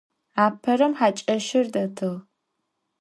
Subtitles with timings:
[0.45, 2.13] Aperem haç'eşır detığ.